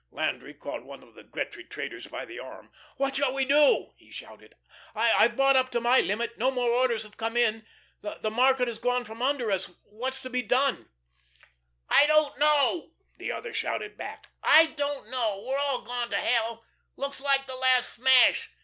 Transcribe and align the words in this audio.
Landry 0.09 0.55
caught 0.55 0.83
one 0.83 1.03
of 1.03 1.13
the 1.13 1.23
Gretry 1.23 1.63
traders 1.63 2.07
by 2.07 2.25
the 2.25 2.39
arm. 2.39 2.71
"What 2.97 3.17
shall 3.17 3.35
we 3.35 3.45
do?" 3.45 3.93
he 3.97 4.09
shouted. 4.09 4.55
"I've 4.95 5.37
bought 5.37 5.55
up 5.55 5.69
to 5.73 5.79
my 5.79 5.99
limit. 5.99 6.39
No 6.39 6.49
more 6.49 6.71
orders 6.71 7.03
have 7.03 7.17
come 7.17 7.37
in. 7.37 7.67
The 8.01 8.31
market 8.31 8.67
has 8.67 8.79
gone 8.79 9.05
from 9.05 9.21
under 9.21 9.51
us. 9.51 9.69
What's 9.91 10.19
to 10.21 10.29
be 10.31 10.41
done?" 10.41 10.89
"I 11.87 12.07
don't 12.07 12.35
know," 12.39 12.93
the 13.17 13.31
other 13.31 13.53
shouted 13.53 13.95
back, 13.95 14.31
"I 14.41 14.71
don't 14.75 15.11
know. 15.11 15.43
We're 15.47 15.59
all 15.59 15.83
gone 15.83 16.09
to 16.09 16.17
hell; 16.17 16.65
looks 16.97 17.21
like 17.21 17.45
the 17.45 17.55
last 17.55 17.93
smash. 17.93 18.49